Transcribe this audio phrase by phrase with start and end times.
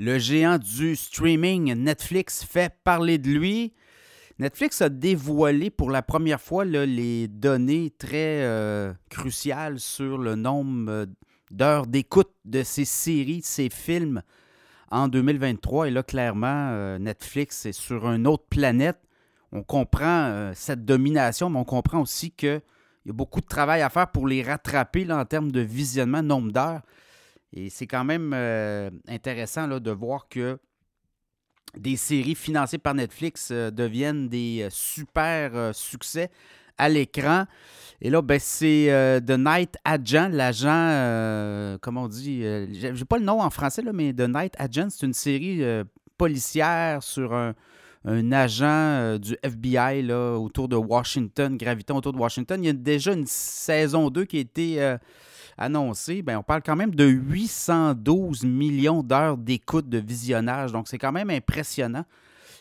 [0.00, 3.72] Le géant du streaming Netflix fait parler de lui.
[4.38, 10.88] Netflix a dévoilé pour la première fois les données très euh, cruciales sur le nombre
[10.88, 11.06] euh,
[11.50, 14.22] d'heures d'écoute de ses séries, ses films
[14.92, 15.88] en 2023.
[15.88, 19.00] Et là, clairement, euh, Netflix est sur une autre planète.
[19.50, 22.62] On comprend cette domination, mais on comprend aussi qu'il
[23.06, 26.52] y a beaucoup de travail à faire pour les rattraper en termes de visionnement, nombre
[26.52, 26.82] d'heures.
[27.52, 28.32] Et c'est quand même
[29.08, 30.58] intéressant là, de voir que
[31.76, 36.30] des séries financées par Netflix euh, deviennent des euh, super euh, succès
[36.76, 37.44] à l'écran.
[38.00, 38.86] Et là, ben, c'est
[39.26, 44.12] The Night Agent, l'agent, comment on dit, j'ai pas le nom en français, là, mais
[44.12, 45.60] The Night Agent, c'est une série
[46.16, 47.54] policière sur un,
[48.30, 52.62] agent du FBI là, autour de Washington, gravitant autour de Washington.
[52.62, 54.96] Il y a déjà une saison 2 qui a été
[55.58, 60.72] annoncé, ben, on parle quand même de 812 millions d'heures d'écoute de visionnage.
[60.72, 62.04] Donc, c'est quand même impressionnant.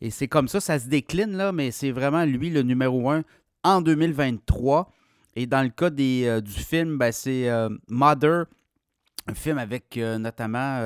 [0.00, 3.22] Et c'est comme ça, ça se décline, là, mais c'est vraiment lui le numéro un
[3.64, 4.90] en 2023.
[5.36, 8.46] Et dans le cas des, euh, du film, ben, c'est euh, Mother,
[9.26, 10.80] un film avec euh, notamment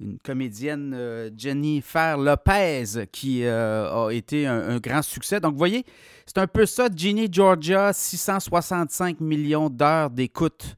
[0.00, 5.40] une comédienne Jennifer Lopez qui a été un, grand succès.
[5.40, 5.84] Donc, vous voyez,
[6.26, 6.88] c'est un peu ça.
[6.94, 10.76] Ginny Georgia, 665 millions d'heures d'écoute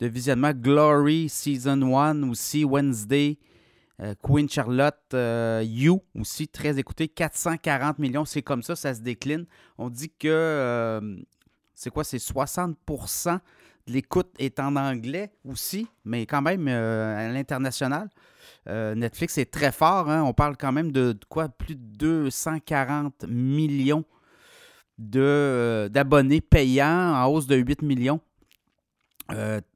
[0.00, 0.52] de visionnement.
[0.52, 3.38] Glory, Season 1 aussi, Wednesday.
[4.02, 9.00] Euh, Queen Charlotte, euh, You aussi, très écouté, 440 millions, c'est comme ça, ça se
[9.00, 9.44] décline.
[9.76, 11.16] On dit que, euh,
[11.74, 13.34] c'est quoi, c'est 60%
[13.86, 18.08] de l'écoute est en anglais aussi, mais quand même à l'international.
[18.66, 20.22] Netflix est très fort, hein.
[20.22, 24.04] on parle quand même de, quoi, plus de 240 millions
[24.98, 28.20] d'abonnés payants en hausse de 8 millions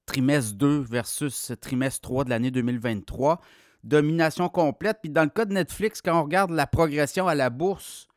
[0.06, 3.40] trimestre 2 versus trimestre 3 de l'année 2023.
[3.82, 4.98] Domination complète.
[5.02, 8.08] Puis dans le cas de Netflix, quand on regarde la progression à la bourse,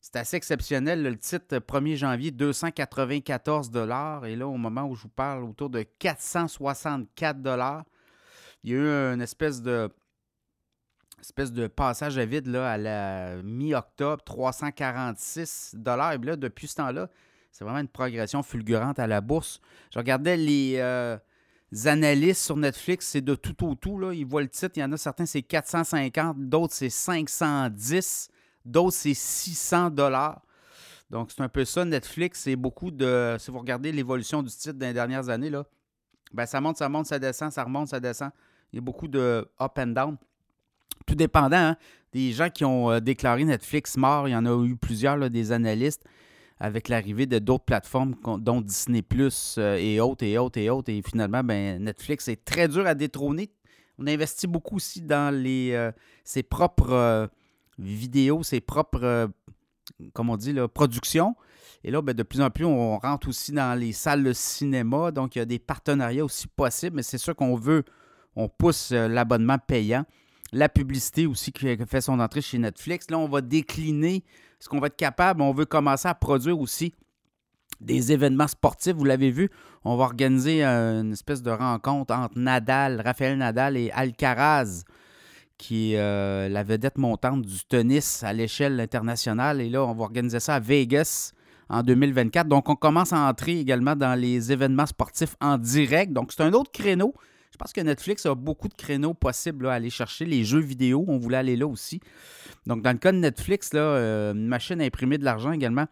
[0.00, 1.02] c'est assez exceptionnel.
[1.02, 3.70] Le titre 1er janvier, 294
[4.26, 7.38] Et là, au moment où je vous parle, autour de 464
[8.62, 9.90] Il y a eu une espèce de
[11.20, 17.08] espèce de passage à vide là, à la mi-octobre, 346 Et là, depuis ce temps-là,
[17.54, 19.60] c'est vraiment une progression fulgurante à la bourse.
[19.92, 21.16] Je regardais les euh,
[21.84, 23.96] analystes sur Netflix, c'est de tout au tout.
[23.96, 24.12] Là.
[24.12, 28.28] Ils voient le titre, il y en a certains, c'est 450, d'autres, c'est 510,
[28.64, 30.42] d'autres, c'est 600 dollars.
[31.10, 31.84] Donc, c'est un peu ça.
[31.84, 33.36] Netflix, c'est beaucoup de.
[33.38, 35.64] Si vous regardez l'évolution du titre dans les dernières années, là,
[36.32, 38.30] ben, ça monte, ça monte, ça descend, ça remonte, ça descend.
[38.72, 40.16] Il y a beaucoup de up and down.
[41.06, 41.76] Tout dépendant hein,
[42.12, 44.26] des gens qui ont euh, déclaré Netflix mort.
[44.26, 46.04] Il y en a eu plusieurs, des analystes
[46.64, 50.90] avec l'arrivée de d'autres plateformes, dont Disney Plus euh, et autres et autres et autres.
[50.90, 53.50] Et finalement, ben, Netflix est très dur à détrôner.
[53.98, 55.92] On investit beaucoup aussi dans les, euh,
[56.24, 57.26] ses propres euh,
[57.78, 59.30] vidéos, ses propres,
[60.14, 61.36] comme on dit, là, productions.
[61.84, 65.10] Et là, ben, de plus en plus, on rentre aussi dans les salles de cinéma.
[65.10, 66.96] Donc, il y a des partenariats aussi possibles.
[66.96, 67.84] Mais c'est sûr qu'on veut,
[68.36, 70.06] on pousse l'abonnement payant.
[70.54, 73.10] La publicité aussi qui fait son entrée chez Netflix.
[73.10, 74.24] Là, on va décliner
[74.64, 75.42] est-ce qu'on va être capable?
[75.42, 76.94] On veut commencer à produire aussi
[77.82, 78.94] des événements sportifs.
[78.94, 79.50] Vous l'avez vu,
[79.84, 84.84] on va organiser une espèce de rencontre entre Nadal, Raphaël Nadal et Alcaraz,
[85.58, 89.60] qui est euh, la vedette montante du tennis à l'échelle internationale.
[89.60, 91.32] Et là, on va organiser ça à Vegas
[91.68, 92.48] en 2024.
[92.48, 96.12] Donc, on commence à entrer également dans les événements sportifs en direct.
[96.12, 97.12] Donc, c'est un autre créneau.
[97.54, 100.24] Je pense que Netflix a beaucoup de créneaux possibles à aller chercher.
[100.24, 102.00] Les jeux vidéo, on voulait aller là aussi.
[102.66, 105.86] Donc, dans le cas de Netflix, là, euh, une machine à imprimer de l'argent également.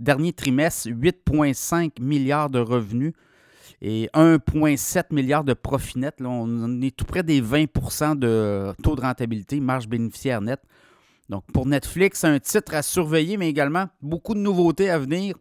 [0.00, 3.12] Dernier trimestre, 8,5 milliards de revenus
[3.80, 6.16] et 1,7 milliard de profit net.
[6.22, 10.62] on est tout près des 20% de taux de rentabilité, marge bénéficiaire nette.
[11.28, 15.36] Donc, pour Netflix, un titre à surveiller, mais également beaucoup de nouveautés à venir.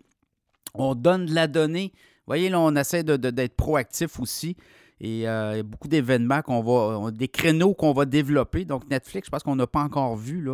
[0.76, 1.92] On donne de la donnée.
[1.96, 4.56] Vous voyez, là, on essaie d'être proactif aussi.
[5.02, 8.66] Et euh, beaucoup d'événements qu'on va, des créneaux qu'on va développer.
[8.66, 10.50] Donc Netflix, je pense qu'on n'a pas encore vu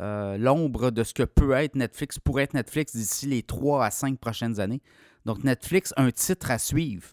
[0.00, 3.90] euh, l'ombre de ce que peut être Netflix, pourrait être Netflix d'ici les trois à
[3.90, 4.82] cinq prochaines années.
[5.24, 7.08] Donc Netflix, un titre à suivre.